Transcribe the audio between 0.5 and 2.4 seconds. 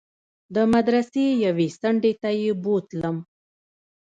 د مدرسې يوې څنډې ته